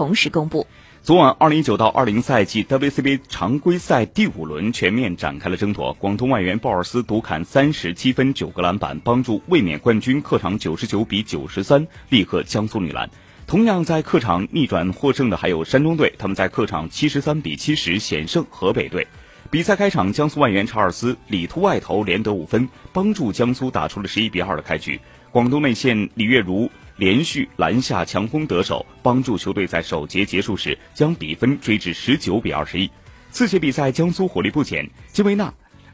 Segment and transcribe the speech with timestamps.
[0.00, 0.66] 同时公布。
[1.02, 5.92] 昨晚，二零一九到二零赛季 WCBA 常规赛第五轮全面展开了争夺。
[6.00, 13.10] 广东外援鲍尔斯独砍三十七分、九个篮板，帮助卫冕冠军客场九十九比九十三力克江苏女篮。
[13.46, 19.06] 同样在客场逆转获胜的还有山东队，他们在客场七十三比七十险胜河北队。
[19.50, 24.98] 比赛开场，江苏外援查尔斯里突外投连得五分，帮助江苏打出了十一比二的开局。
[25.30, 26.68] 广东内线李月如
[27.00, 32.88] 连续篮下强攻得手，帮助球队在首节结束时将比分追至十九比二十一。
[33.30, 35.50] 次节比赛，江苏火力不减，金维娜。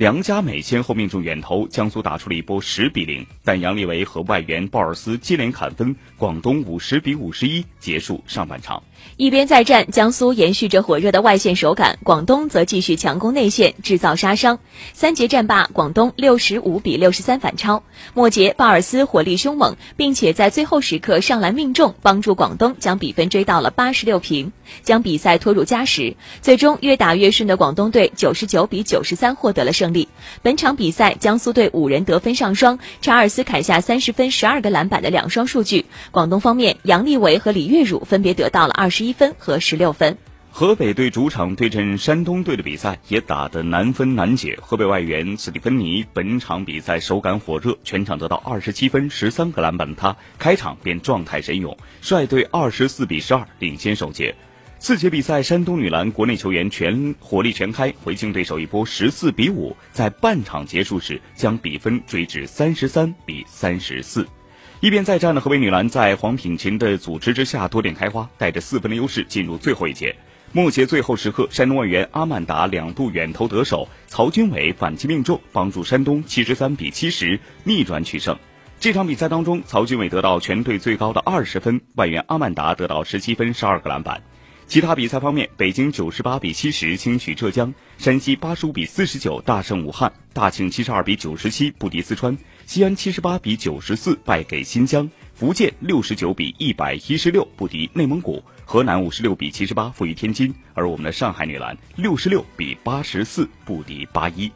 [0.00, 8.82] 梁佳美先后命中远投，江苏打出了一波十比零，但杨利维和外援鲍尔斯接连砍分，广东五十比五十一结束上半场。
[9.18, 14.58] 一边再战，江苏延续着火热的外线手感，广东则继续强攻内线，制造杀伤。
[14.94, 17.82] 三节战罢，广东六十五比六十三反超。
[18.14, 24.50] 末节，鲍尔斯火力凶猛，并且在最后时刻上篮命中，帮助广东将比分追到了八十六平，
[24.82, 26.16] 将比赛拖入加时。
[26.40, 30.08] 最终越打越顺的广东队九十九比九十三获得了胜利。
[30.42, 35.86] 本场比赛，江苏队五人得分上双，查尔斯砍下三十分、十二个篮板的两双数据。
[36.10, 40.16] 广东方面，杨利伟和李月汝分别得到了二十一分和十六分。
[40.52, 44.58] 河北队主场对阵山东队的比赛也打得难分难解。
[44.60, 54.34] 河北外援斯蒂芬尼本场比赛手感火热，全场得到二十七分、十三个篮板的他，开场便状态神勇，率队二十四比十二领先首节。
[54.80, 64.26] 次节比赛，山东女篮国内球员全火力全开，回敬对手一波十四比五，在半场结束时将比分追至三十三比三十四。
[64.80, 70.16] 一边再战的河北女篮在黄品琴的组织之下多点开花，带着四分的优势进入最后一节。
[70.52, 78.34] 末节最后时刻，山东外援阿曼达两度远投得手，曹军伟反击命中，帮助山东七十三比七十逆转取胜。
[78.80, 84.22] 这场比赛当中，曹军伟得到全队最高的二十分，外援阿曼达得到十七分、十二个篮板。
[84.70, 104.52] 其他比赛方面，北京九十八比七十轻取浙江，山西八十五比四十九大胜武汉，大庆七十二比九十七不敌四川，西安七十八比九十四败给新疆，福建六十九比一百一十六不敌内蒙古，河南五十六比七十八负于天津，而我们的上海女篮六十六比八十四不敌八一。